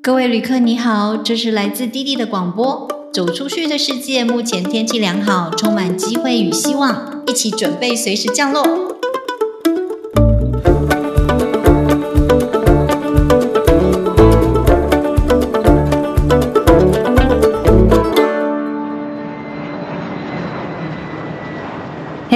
[0.00, 2.88] 各位旅客，你好，这是来自滴滴的广播。
[3.12, 8.97] 走出去的世界，目前天气良好，充满机会与希望，一起准备随时降落。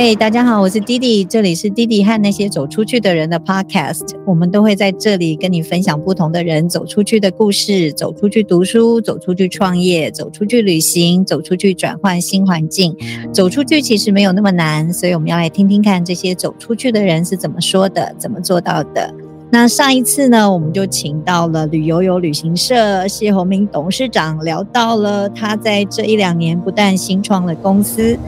[0.05, 12.97] 嘿，大家好，我是弟弟，这里是弟弟和那些走出去的人的 Podcast，我们都会在这里跟你分享不同的人走出去的故事，走出去读书，走出去创业，走出去旅行，走出去转换新环境。
[13.33, 19.15] 走出去其实没有那么难，所以我们要来听听看这些走出去的人是怎么说的，怎么做到的。
[19.53, 28.19] 那上一次呢，我们就请到了旅游游旅行社谢宏明董事长，聊到了他在这一两年不但新创了公司，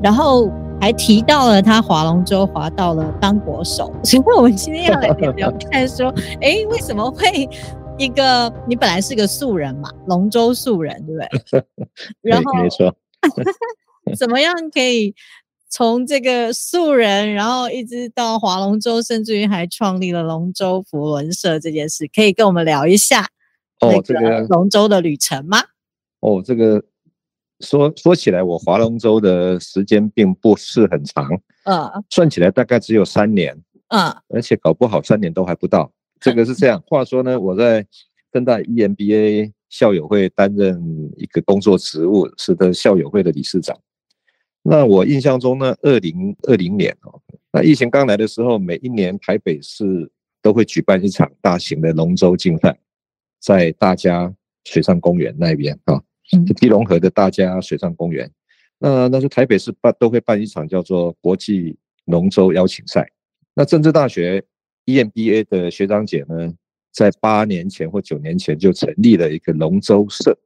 [0.00, 0.48] 然后。
[0.84, 7.48] 还提到了他划龙舟划到了当国手， 所以我们今天要来聊聊看，说，哎，为什么会
[7.96, 11.18] 一个你本来是个素人嘛，龙舟素人，对不
[11.50, 11.64] 对？
[12.20, 12.94] 然后没错，
[14.14, 15.14] 怎么样可以
[15.70, 23.26] 从这个素人，然后一直到划龙舟，甚至于还创立了龙舟福轮社这件事，可以跟我们聊一下
[23.80, 25.62] 哦，这个龙舟的旅程吗？
[26.20, 26.84] 哦，这个。
[27.60, 31.28] 说说起来，我划龙舟的时间并不是很长，
[31.64, 33.56] 嗯，算起来大概只有三年，
[33.88, 35.90] 嗯，而且搞不好三年都还不到。
[36.20, 36.82] 这个是这样。
[36.86, 37.86] 话说呢，我在
[38.32, 40.80] 正大 EMBA 校友会担任
[41.16, 43.78] 一个工作职务，是的校友会的理事长。
[44.62, 47.20] 那我印象中呢，二零二零年哦，
[47.52, 50.10] 那疫情刚来的时候，每一年台北市
[50.42, 52.76] 都会举办一场大型的龙舟竞赛，
[53.40, 56.02] 在大家水上公园那边啊。
[56.56, 58.30] 基隆河的大家水上公园，
[58.78, 63.06] 那那是台北市办都会办一场叫做国际龙舟邀请赛。
[63.54, 64.42] 那政治大学
[64.86, 66.52] EMBA 的学长姐呢，
[66.92, 70.36] 在八年前或九年前就成立了一个龙舟社。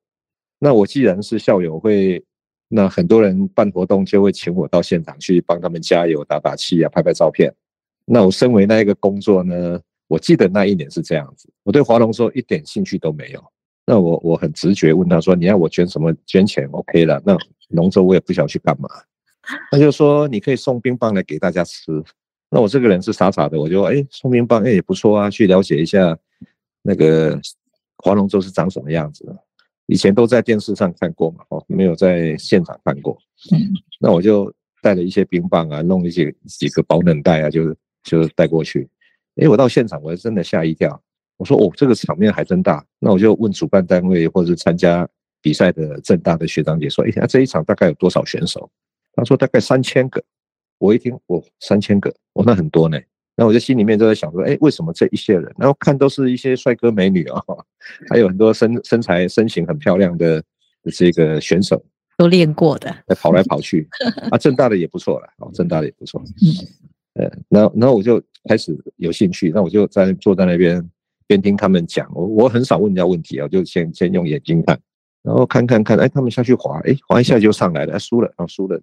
[0.58, 2.22] 那我既然是校友会，
[2.68, 7.54] 那很多人办活动就会请我到现场去帮他们加油、打打气啊、拍拍照片。
[8.04, 13.44] 那我身为那一个工作呢，我记得那一年是这样子，我对划龙舟一点兴趣都没有。
[13.88, 16.14] 那我我很直觉问他说：“你要我捐什么？
[16.26, 17.22] 捐钱 OK 了。
[17.24, 17.34] 那
[17.70, 18.86] 龙舟我也不晓得去干嘛。”
[19.72, 22.04] 他就说：“你可以送冰棒来给大家吃。”
[22.52, 26.14] 那我这个人是傻傻的，我就哎送冰棒哎也不错啊，去了解一下
[26.82, 27.40] 那个
[28.04, 29.24] 划龙舟是长什么样子。
[29.86, 33.16] 以前都在电视上看过嘛，哦，没有在现场看过。
[33.52, 38.86] 嗯，那我就带了一些冰棒啊，弄一些几个保冷袋啊，就就带过去。
[39.36, 41.02] 哎，我到现场，我真的吓一跳。
[41.38, 42.84] 我说哦，这个场面还真大。
[42.98, 45.08] 那我就问主办单位或者是参加
[45.40, 48.68] 比赛的正大的学长姐说：“哎，那这一场大概有多少选手？”
[49.14, 50.22] 他说：“大概三千个。”
[50.78, 52.98] 我一听，哦，三千个，哦，那很多呢。
[53.36, 55.52] 那我就心里面就在想说：“哎，为什么这一些人？
[55.56, 57.40] 然后看都是一些帅哥美女啊，
[58.10, 60.42] 还有很多身身材身形很漂亮的
[60.92, 61.80] 这个选手，
[62.16, 63.88] 都练过的，跑来跑去
[64.30, 64.38] 啊。
[64.38, 66.20] 正大的也不错了，哦，正大的也不错。
[67.16, 70.84] 嗯，呃，然后然后我就开始有兴趣，那我就在坐在那边。
[71.28, 74.80] 边听他们讲，我我很少问人家问题啊，就先先用眼睛看，
[75.22, 78.80] 然后看看看，哎，他们下去滑，哎，滑一下就上来了，输了，啊，输了，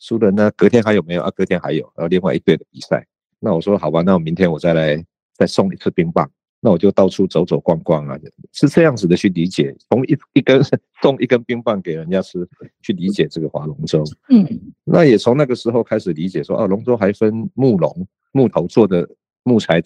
[0.00, 1.30] 输了，那隔天还有没有啊？
[1.36, 3.06] 隔天还有，然后另外一队的比赛，
[3.38, 5.04] 那我说好吧，那我明天我再来
[5.34, 6.26] 再送一次冰棒，
[6.60, 8.18] 那我就到处走走逛逛啊，
[8.52, 10.62] 是这样子的去理解，从一一根
[11.02, 12.48] 送一根冰棒给人家吃，
[12.80, 14.48] 去理解这个划龙舟，嗯，
[14.82, 19.06] 那也从那个时候开始理解说，啊，龙舟还分木龙木头做的。
[19.46, 19.80] 木材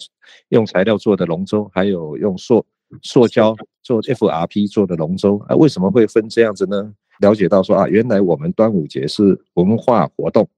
[0.49, 2.65] 用材料做的龙舟，还有用塑
[3.03, 6.91] 塑胶做 FRP 做的龙舟啊，为什么会分这样子呢？
[7.19, 10.49] 了解到说啊，原来我们端午节是文化活动，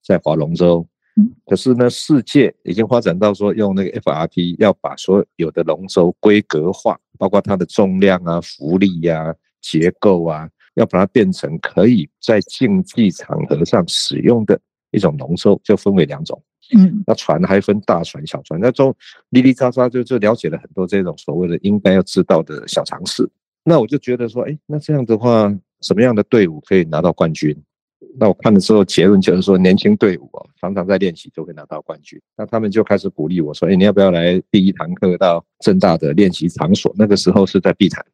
[0.00, 0.86] 在划龙舟，
[1.46, 14.58] 可是呢，世界已经发展到说用那个 FRP 要把所有的龙舟规格化，包括它的重量啊、浮力呀、结构啊，要把它变成可以在竞技场合上使用的
[14.92, 16.40] 一种龙舟，就分为两种。
[16.76, 18.94] 嗯，那船还分大船、小船，那中
[19.30, 23.28] 哩哩喳喳就就了解了很多这种所谓的应该要知道的小常识。
[23.64, 27.56] 那我就觉得说，哎，那这样的话，什么样的队伍可以拿到冠军？
[28.18, 32.20] 那我看的时候结论就是说，年轻队伍哦，常常在练习就会拿到冠军。
[32.36, 36.92] 那他们就开始鼓励我说，哎，你要不要来第一堂课到正大的练习场所？
[36.98, 38.04] 那个时候是在碧潭。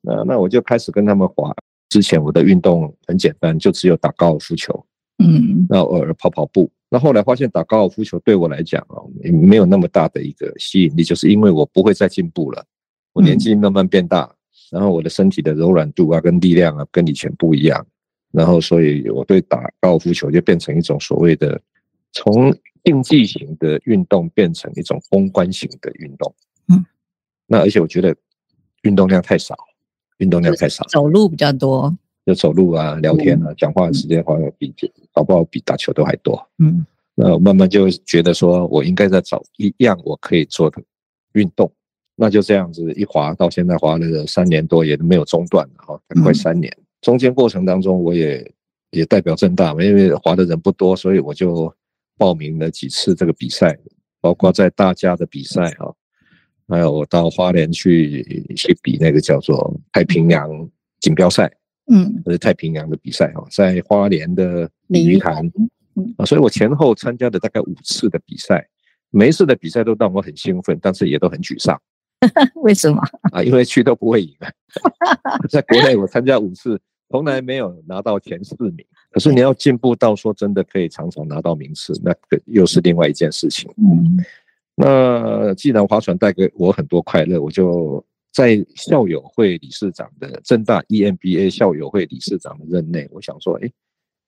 [0.00, 1.52] 那那我就开始跟他们滑。
[1.88, 4.84] 之前我的运动很简单，就只有打高尔夫球，
[5.18, 6.70] 嗯，那偶尔跑跑步。
[6.94, 9.02] 那后来发现打高尔夫球对我来讲啊，
[9.32, 12.64] 没有那么大的一个吸引力，就是因为我不会再进步了，
[13.12, 14.32] 我年纪慢慢变大，
[14.70, 17.84] 然后我的身体的柔软度啊跟力量啊跟以前不一样，
[18.30, 21.60] 然后所以我对打高尔夫球就变成一种所谓的
[22.12, 26.32] 从竞技型的运动变成一种公关型的运动。
[26.68, 26.84] 嗯，
[27.48, 28.14] 那而且我觉得
[28.82, 29.56] 运动量太少，
[30.18, 31.92] 运动量太少，走路比较多，
[32.24, 34.72] 就走路啊、聊天啊、讲话的时间好像比
[35.14, 36.44] 搞不好比打球都还多。
[36.58, 36.84] 嗯，
[37.14, 40.82] 那我慢慢就觉得说我应该在找一样我可以做的
[41.32, 41.72] 运动，
[42.16, 46.70] 那就这样子一滑到现在滑了三年多，也没有中断哈，快三年。
[47.00, 48.52] 中间过程当中，我也
[48.90, 51.72] 也代表正大嘛，因为滑的人不多，所以我就
[52.18, 53.78] 报名了几次这个比赛，
[54.20, 55.94] 包括在大家的比赛哈。
[56.66, 58.22] 还有我到花莲去
[58.56, 60.48] 去比那个叫做太平洋
[60.98, 61.52] 锦标赛，
[61.90, 65.50] 嗯，是太平洋的比赛哈，在花莲的鲤鱼潭，
[66.16, 68.66] 啊，所以我前后参加的大概五次的比赛，
[69.10, 71.80] 每一次的比赛都让我很兴奋，但是也都很沮丧。
[72.62, 73.02] 为什么？
[73.32, 74.50] 啊，因为去都不会赢啊。
[75.50, 78.84] 在国内我参加五次，从来没有拿到前四名。
[79.10, 83.70] 可是你要进步到说真的可以常常拿到名次，那个又是另外一件事情。
[83.76, 84.24] 嗯。
[84.76, 88.04] 那既然划船带给我很多快乐，我就
[88.34, 93.70] 在校友会理事长的正大 EMBA 校友会理事长的任内，我想说，哎，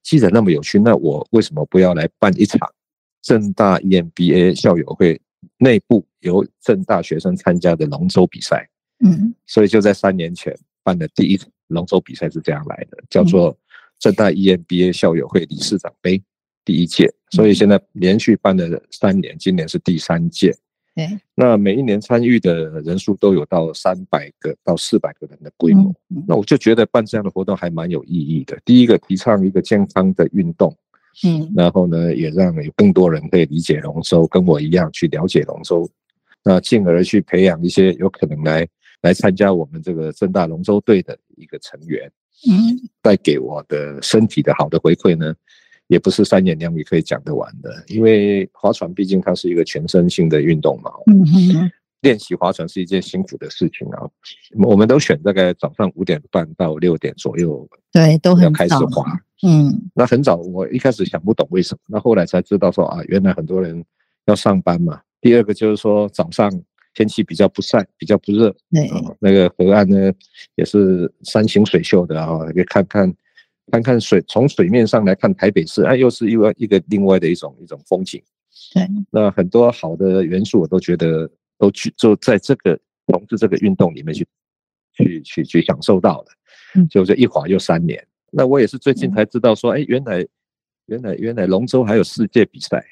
[0.04, 2.72] 既然那么有趣，那我为什么不要来办一场
[3.20, 5.20] 正大 EMBA 校友会
[5.58, 8.68] 内部由正大学生参加的龙舟比赛？
[9.04, 13.58] 嗯，所以就在三年前办的第一龙舟比赛是这样来的，叫做
[13.98, 16.22] 正大 EMBA 校友会理事长杯。
[16.64, 20.56] 第一届，所以现在连续办了三年，今年是第三届。
[20.96, 25.94] 对，那每一年参与的人数都有到三百个到四百个人的规模。
[26.26, 28.58] 那我就觉得办这样的活动还蛮有意义的。
[28.64, 30.74] 第一个，提倡一个健康的运动，
[31.22, 35.86] 嗯，然后呢，也让有更多人可以理解龙舟，跟我一样去了解龙舟，
[36.42, 38.66] 那进而去培养一些有可能来
[39.02, 42.10] 来参加我们这个正大龙舟队的一个成员。
[42.48, 45.34] 嗯，带给我的身体的好的回馈呢？
[45.88, 50.90] 也不是三言两语可以讲得完的，因为划船毕竟它是一个全身性的运动嘛。
[51.06, 54.02] 嗯哼，练习划船是一件辛苦的事情啊。
[54.64, 59.04] 我们都选大概早上五点半到六点左右，对，都很开始划。
[59.42, 63.84] 嗯，那很早，我一开始想不懂为什么，那后来才知道说啊，原来很多人
[64.24, 65.00] 要上班嘛。
[65.20, 66.50] 第二个就是说早上
[66.94, 68.50] 天气比较不晒，比较不热。
[68.72, 68.90] 对，
[69.20, 70.10] 那个河岸呢
[70.56, 73.14] 也是山清水秀的啊，可以看看。
[73.70, 78.22] 看看水，从水面上来看台北市，哎，又是一个一个另外的一种一种风景。
[78.74, 84.26] 对，那很多好的元素，我都觉得都去就在这个从事这个运动里面去
[84.94, 86.32] 去去去享受到的。
[86.74, 88.04] 嗯，就这一晃又三年。
[88.30, 90.26] 那我也是最近才知道说，哎，原来
[90.86, 92.84] 原来原来龙舟还有世界比赛。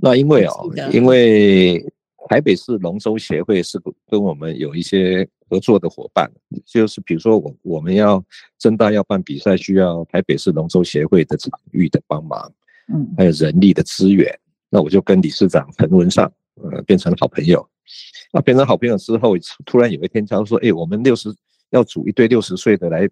[0.00, 1.84] 那因为哦，因为。
[2.26, 3.78] 台北市龙舟协会是
[4.08, 6.30] 跟我们有一些合作的伙伴，
[6.64, 8.24] 就是比如说我我们要
[8.58, 12.52] 正大要办比赛，需要台北市龙舟协会的场域的帮忙，
[12.92, 14.32] 嗯，还有人力的资源，
[14.70, 16.30] 那我就跟理事长彭文尚，
[16.62, 17.66] 呃，变成了好朋友。
[18.32, 19.34] 那变成好朋友之后，
[19.66, 21.28] 突然有一天他说：“哎，我们六十
[21.70, 23.08] 要组一队六十岁的来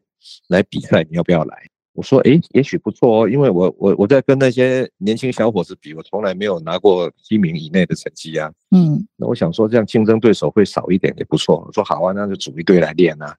[0.49, 1.57] 来比赛，你要不要来？”
[1.95, 8.51] 我说，哎，也许不错哦，因为我我我在跟那些年轻小伙子比，我从来没有拿过七名以内的成绩啊。
[8.71, 11.63] 嗯，那我想说，这样竞争对手会少一点也不错。
[11.67, 13.37] 我说好啊，那就组一队来练啊。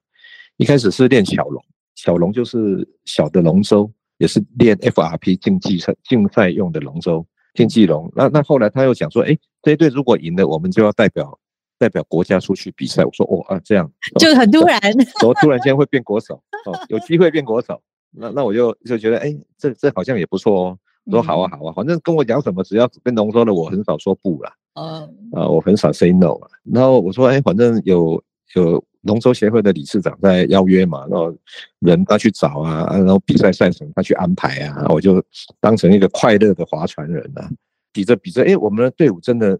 [0.56, 1.60] 一开始是练小龙，
[1.96, 8.08] 小龙就是小的龙舟，也是练 FRP 竞技赛竞赛用的龙舟，竞技龙。
[8.14, 11.36] 那那后来他又讲说，哎，这一队如果赢了，我们就要代表
[11.76, 13.04] 代表国家出去比赛。
[13.04, 13.90] 我说哦啊，这样
[14.20, 14.80] 就很突然，
[15.18, 16.40] 怎么突然间会变国手？
[16.66, 17.82] 哦，有机会变国手。
[18.16, 20.78] 那那我就就觉得，哎，这这好像也不错哦。
[21.10, 24.52] 说好啊好啊，反正跟我讲什么，只要跟龙舟的，我很少说不啦。
[24.72, 26.48] 啊啊，我很少 say no 啊。
[26.64, 28.22] 然后我说，哎，反正有
[28.54, 31.36] 有龙舟协会的理事长在邀约嘛，然后
[31.80, 35.22] 人他去找啊，然后比赛赛程他去安排啊，我就
[35.60, 37.50] 当成一个快乐的划船人啊，
[37.92, 39.58] 比着比着，哎，我们的队伍真的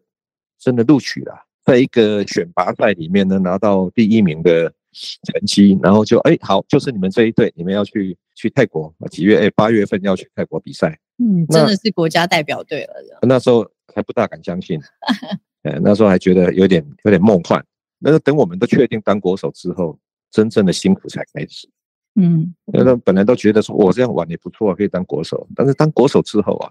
[0.59, 4.73] 真的录取了，在一个选拔赛里面呢拿到第一名的。
[4.97, 9.39] 成绩，然后就哎好，就是你们这一队，你们要去去泰国几月？
[9.39, 10.99] 哎，八月份要去泰国比赛。
[11.19, 12.95] 嗯，真的是国家代表队了。
[13.23, 13.65] 那时候
[13.95, 14.81] 还不大敢相信，
[15.63, 17.65] 呃，那时候还觉得有点有点梦幻。
[17.99, 19.99] 那个等我们都确定当国手之后，
[20.31, 21.69] 真正的辛苦才开始。
[22.17, 25.47] 嗯，那本来都觉得说我这样玩也不错，可以当国手。
[25.55, 26.71] 但是当国手之后啊，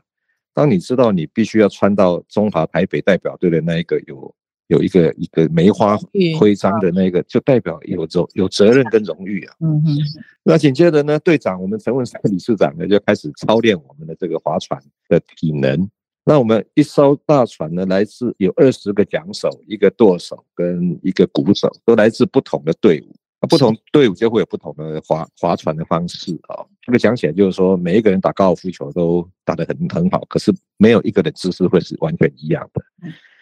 [0.54, 4.34] 当你知道你必须要穿到中华台北代表队的那一个有。
[4.68, 5.98] 有一个一个梅花
[6.40, 9.56] 徽章的那个，就代表有责有责任跟荣誉啊。
[9.60, 9.98] 嗯哼。
[10.44, 15.90] 那紧接着呢，队长我们陈文山理事长呢就开始操练我们的这个划船的体能。
[16.26, 23.14] 那我们一艘大船呢，来自有二十个桨手、一个舵手跟一个鼓手，都来自不同的队伍。
[23.42, 26.64] 那不同队伍就会有不同的划划船的方式啊。
[26.82, 32.82] 这个讲起来就是说，每一个人打高尔夫球都打得很很好，可是没有一个人姿势会是完全一样的。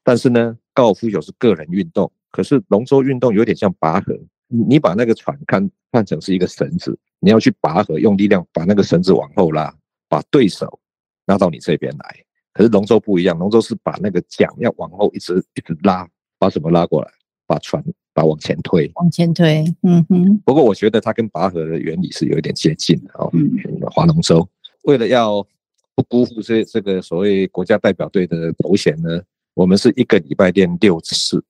[0.04, 9.74] 但是呢，高尔夫球是个人运动，可是龙舟运动有点像拔河，你你把那个船看看成是一个绳子，你要去拔河，用力量把那个绳子往后拉，
[10.08, 10.80] 把对手
[11.26, 12.16] 拉到你这边来。
[12.54, 17.10] 可是龙舟不一样，龙舟是把那个桨要往后一直一直拉，把什么拉过来？
[17.48, 19.66] 把船把往前推，往前推。
[19.84, 20.38] 嗯哼。
[20.46, 23.30] 不过我觉得它跟拔河的原理是有一点接近的哦。
[23.34, 23.52] 嗯。
[23.92, 24.48] 划龙舟，
[24.84, 25.46] 为了要
[25.94, 29.22] 不辜负这这个所谓国家代表队的头衔呢，
[29.54, 31.44] 我们是一个礼拜练六次。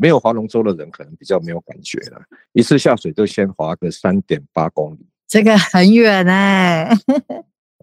[0.00, 2.22] 没有划龙舟的人可能比较没有感觉了，
[2.52, 6.88] 一次下水就先划个三点八公里，这个很远哎。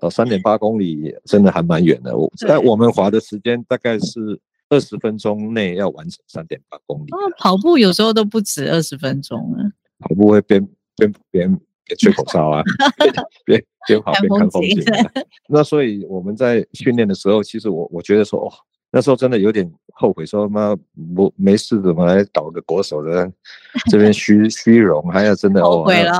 [0.02, 2.16] 哦，三点八公里真的还蛮远的。
[2.18, 4.40] 我但我们划的时间大概是
[4.70, 7.10] 二十分钟内要完成三点八公里。
[7.12, 9.60] 哦，跑步有时候都不止二十分钟啊。
[10.00, 10.66] 跑步会边
[10.96, 11.54] 边边
[11.84, 12.64] 边吹口哨啊，
[13.44, 14.82] 边边跑边看风景。
[15.50, 18.48] 那所以我们在训练的时候，其实我我觉得说哦。
[18.96, 20.74] 那时候真的有点后悔，说妈
[21.18, 23.30] 我没事怎么来搞个国手的，
[23.92, 26.14] 这边虚虚荣，还要真的后悔了。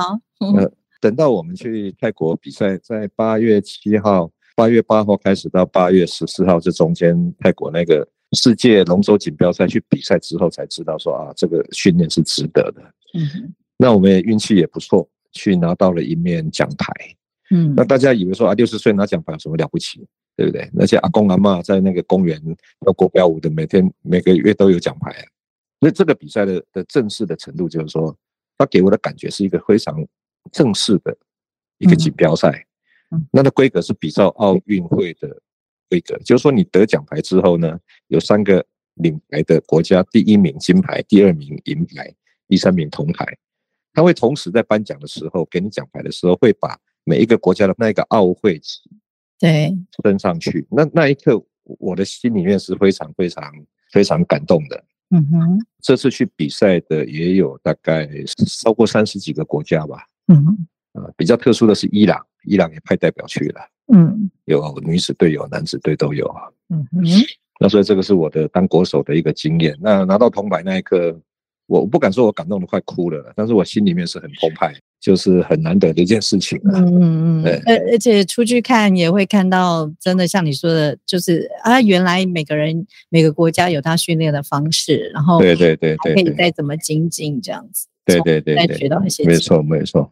[0.58, 12.82] 呃，等到我们去泰国比赛，在八月七号、八月八号开始到八月十四号这中间，泰国那个世界龙舟锦标赛去比赛之后，才知道说啊，这个训练是值得的。
[13.14, 16.92] 嗯，那我们也运气也不错，去拿到了一面奖牌。
[17.50, 20.06] 嗯，那大家以为说啊，六十岁拿奖牌有什么了不起？
[20.36, 20.68] 对不对？
[20.72, 22.40] 那些阿公阿妈在那个公园
[22.80, 25.10] 跳国标舞的，每天每个月都有奖牌。
[25.80, 28.16] 所以这个比赛的的正式的程度，就是说，
[28.58, 30.06] 它给我的感觉是一个非常
[30.52, 31.16] 正式的
[31.78, 32.66] 一个锦标赛。
[33.30, 35.40] 那的规格是比照奥运会的
[35.88, 37.78] 规格，就是说你得奖牌之后呢，
[38.08, 38.64] 有三个
[38.94, 42.12] 领牌的国家，第一名金牌，第二名银牌，
[42.48, 43.24] 第三名铜牌。
[43.92, 48.80] 他会同时在颁奖的时候给你奖牌的时候，会把每一个国家的那个奥会旗。
[49.38, 53.44] 对，升上去，那那一刻，我的心里面是非常非常
[53.92, 54.84] 非常感动的。
[55.10, 58.08] 嗯哼，这次去比赛的也有大概
[58.46, 60.04] 超过三十几个国家吧。
[60.28, 63.60] 嗯哼，啊，比较特殊的是伊朗，伊朗也派代表去了。
[63.94, 66.42] 嗯，有女子队，有男子队都有啊。
[66.70, 67.02] 嗯哼，
[67.60, 69.76] 那所以这个是我的当国手的一个经验。
[69.80, 71.16] 那拿到铜牌那一刻，
[71.66, 74.74] 我不敢说我感动的快哭了，但是我心里面是很澎湃。
[74.98, 90.10] 就是很难得的一件事情啊，嗯嗯，而而且出去看也会看到，真的像你说的，就是啊，原来每个人每个国家有他训练的方式，然后对对对对，可以再怎么精进这样子，对对对，再学到一些，没错没错，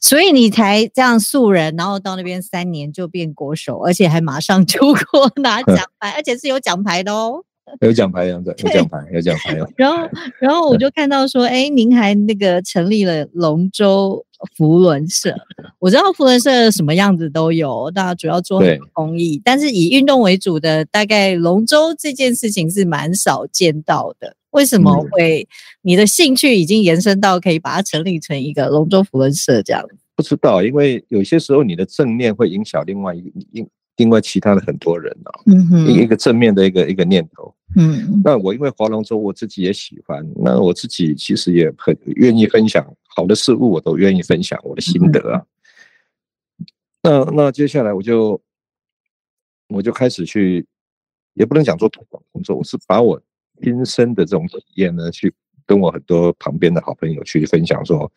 [0.00, 7.44] 所以你才这样素人，然后到那边三年就变国手，而且还马上出国 拿 奖牌，而且是有奖牌的哦。
[7.80, 9.68] 有奖牌样子，有奖牌，有奖牌哦。
[9.76, 10.08] 然后，
[10.40, 14.24] 然后我就看到说，哎，您还那个成立了龙舟
[14.56, 15.34] 福轮社。
[15.78, 18.62] 我知道福轮社什么样子都有，大家主要做
[18.92, 24.34] 公益，但是以运动为主的，大概龙舟这件事情是蛮少见到的。
[24.50, 25.46] 为什么会？
[25.82, 29.82] 你的兴趣已经延伸到可以把它成立成一个龙舟福轮社这样？
[30.16, 33.66] 不知道，因为有些时候你的正念会影响另外一另
[34.00, 35.30] 另外其他的很多人哦。
[35.44, 37.54] 嗯哼，一个正面的一个一个念头。
[37.76, 40.26] 嗯，那我因为划龙舟，我自己也喜欢。
[40.36, 42.82] 那我自己其实也很愿意分享
[43.14, 45.44] 好的事物，我都愿意分享我的心得啊。
[47.02, 48.40] 那那接下来我就
[49.68, 50.66] 我就开始去，
[51.34, 53.20] 也不能讲做推广工作，我是把我
[53.62, 55.32] 亲身的这种体验呢，去
[55.66, 58.10] 跟我很多旁边的好朋友去分享说。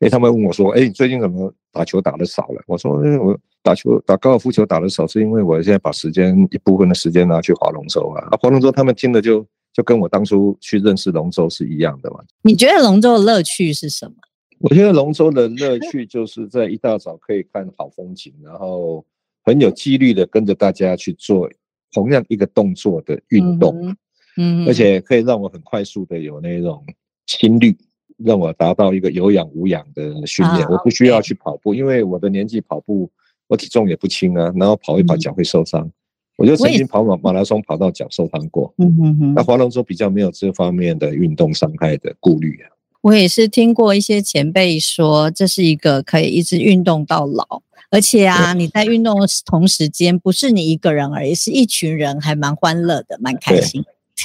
[0.00, 8.36] 哎，他们问我说：“哎，你最近怎么打球打的少了？”我说：“我打球打高尔夫球打的少，是因为我现在把时间一部分的时间拿去划龙舟啊。
[8.40, 12.20] 划龙舟，他们听的就就跟我当初去认识龙舟是一样的嘛。
[12.42, 14.14] 你觉得龙舟的乐趣是什么？
[14.60, 19.02] 我觉得龙舟的乐趣就是在一大早可以看好风景，然后
[19.42, 21.50] 很有纪律的跟着大家去做
[21.90, 23.96] 同样一个动作的运动，
[24.36, 26.84] 嗯，而且可以让我很快速的有那种
[27.26, 27.74] 心率。”
[28.16, 33.10] 让我达到一个有氧无氧的训练，我不需要去跑步，因为我的年纪跑步，
[33.48, 35.90] 我体重也不轻啊，然后跑一跑脚会受伤。
[36.36, 38.74] 我就曾经跑马马拉松跑到脚受伤过。
[38.78, 39.34] 嗯哼哼。
[39.34, 42.70] 那划龙舟比较没有这方面的运动伤害的顾虑啊。
[43.02, 53.84] 我也是听过一些前辈说，这是一个可以一直运动到老，而且啊，你在运动的同时间，不是你一个人而已，是一群人，还蛮欢乐的，蛮开心。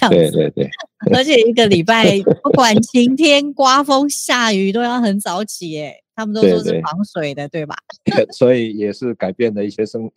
[0.09, 0.69] 对对对，
[1.13, 6.03] 而且一个礼拜 不管晴天、刮风、下雨，都要很早起耶。
[6.19, 7.73] 他们都说是防水的，对吧？
[8.35, 10.11] 所以也是改变了一些生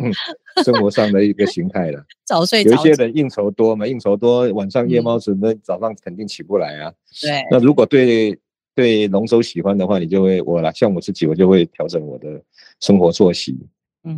[0.64, 2.04] 生活上的一个形态了。
[2.26, 6.92] 早睡，有一些人应酬多嘛，应酬多晚上夜猫子，那早上肯定起不来啊。
[7.20, 7.30] 对。
[7.52, 8.36] 那如果对
[8.74, 12.42] 对龙舟喜欢的话，你就会我啦，像我自己，我就会调整我的
[12.80, 13.56] 生活作息，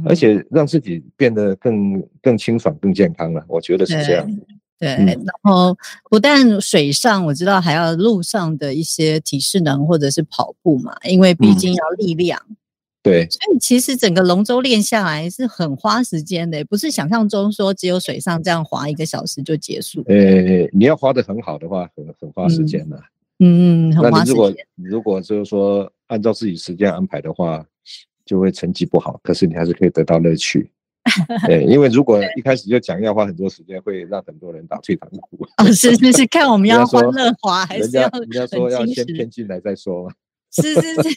[0.07, 3.45] 而且让自己变得更更清爽、更健康了。
[3.47, 4.27] 我觉得是这样。
[4.85, 5.77] 对，嗯然后
[6.11, 12.41] 不但水上，我知道还要路上的一些体适能或者是跑步嘛，因为毕嗯竟要力量，
[13.03, 20.03] 对，所以其实整个龙舟练下来是很花时间的，不是想象中说只有水上这样划一个小时就结束。
[20.07, 22.97] 呃，你要划得很好的话，很很花时间的。
[23.39, 24.55] 嗯嗯，很花时那你如果。
[24.77, 27.65] 如果就是说按照自己时间安排的话，
[28.25, 30.71] 就会成绩不好，可是你还是可以得到乐趣。
[31.47, 35.47] 对，因为如果一开始就讲要花很多时间，会让很多人打退堂鼓。
[35.59, 40.13] 哦，是是是，看我们要欢乐华还是要家人家说要先骗进来再说嘛。
[40.55, 41.11] 是是是，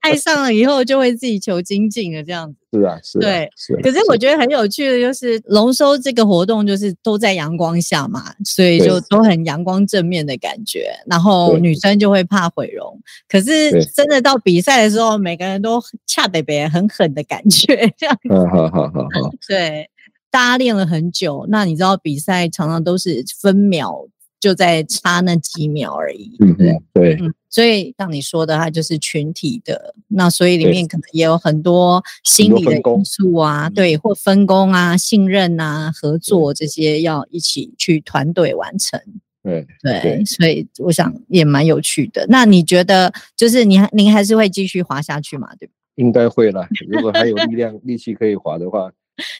[0.00, 2.58] 爱上了以后就会自己求精进了这样子。
[2.72, 3.80] 是啊，是啊，对是啊。
[3.82, 10.90] 可是我觉得很有趣的就是龙舟这个活动，就是都在阳光下嘛，所以就都很阳光正面的感觉。
[11.06, 19.88] 然后女生就会怕毁容，可是真的到比赛的时候，每个人都恰北北很狠的感觉，这样嗯，好好好好， 对。
[20.28, 24.06] 大家练了很久，那你知道比赛常常都是分秒
[24.46, 26.70] 就在差那几秒而已，对嗯不对？
[26.70, 39.00] 嗯，对嗯，所以像你说的，它就是群体的，那所以里面可能也有很多心理的因素啊，嗯对，或分工啊、信任啊、合作这些要一起去团队完成。
[39.42, 42.24] 对对，对所以我想也蛮有趣的。
[42.28, 45.52] 那你觉得，就是你还您还是会继续滑下去嘛？
[45.56, 45.72] 对吧？
[45.96, 46.68] 应该会啦。
[46.88, 48.92] 如果还有力量力气可以滑的话，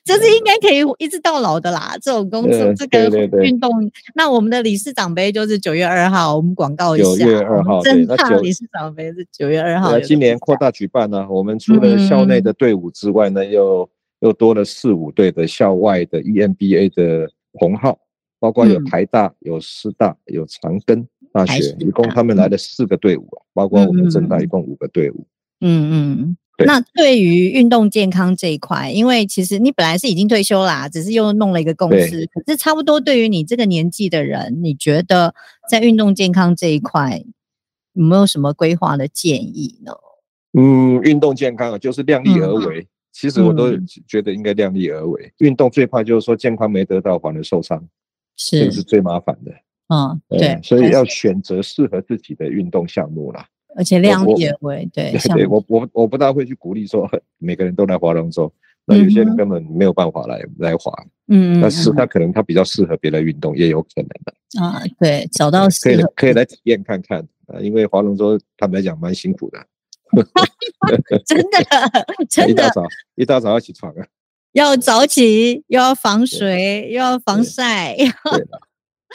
[0.04, 1.96] 这是应该可以一直到老的啦。
[2.00, 3.70] 这种工作，呃这个对对对运动，
[4.14, 7.04] 那我们的理事长杯就是九月二号，我们广告一下。
[7.24, 13.88] 九月二号正大理事长杯是九月二号今年扩大举办呢、我们除了校内的队伍之外呢，又
[14.20, 17.98] 又多了四五队的校外的 E EMBA 的同号，
[18.38, 25.26] 包括有嗯台大、有师大、有长庚大学一共他们来了四个队伍啊，包括我们正大嗯一共五个队伍。
[25.60, 26.36] 嗯嗯。
[26.56, 35.34] 对那对于运动健康这一块，因为其实你本来是已经退休啦，只是又弄了一个公对司，可是差不多对于你这个年纪的人，你觉得
[35.68, 37.22] 在运动健康这一块
[37.92, 39.92] 有没有什么规划的建议呢？
[40.58, 42.86] 嗯，运动健康啊，就是量力而为。
[43.12, 45.32] 其实我都嗯觉得应该量力而为。
[45.38, 47.82] 运动最怕就是说健康没得到，反而受伤，
[48.36, 49.50] 这是个，是最麻烦的。
[49.88, 53.46] 嗯，呃对，所以要选择适合自己的运动项目啦。
[53.76, 57.08] 而且量我力而为，对，对对，我我我不大会去鼓励说
[57.38, 58.52] 每个人都来划龙舟，
[58.86, 60.92] 那有些人根本没有办法来来划，
[61.28, 67.20] 嗯，但是嗯他可能他比较适合别的运动，也有可能的，嗯啊，对，找到可以适合可以来体验看看。
[67.46, 69.58] 啊，因为划龙舟坦白讲蛮辛苦的，
[71.24, 71.60] 真的
[72.18, 72.82] 一真的大早
[73.14, 74.04] 一大早要起床啊，
[74.50, 77.96] 要早起，又要防水，又要防晒，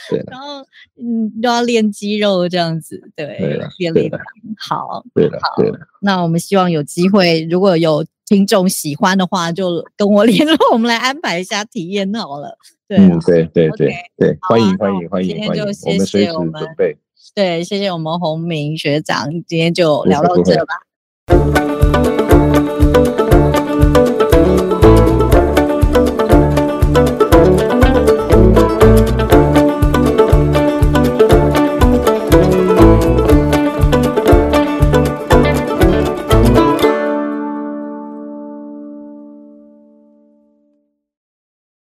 [0.10, 0.62] 对了，然后
[0.98, 3.38] 嗯，又要练肌肉这样子，对，
[3.78, 4.22] 练力量。
[4.58, 12.58] 好，对的，对的，那我们希望有机会，如果有听众喜欢的话，就跟我联 络，我们来安排一下体验好了。
[12.88, 16.98] 对啊、嗯，对对对对，欢迎欢迎欢今天迎欢迎，就谢我们随时谢我们准备，
[17.34, 20.91] 对，谢谢我们洪明学长，今天就聊到这吧。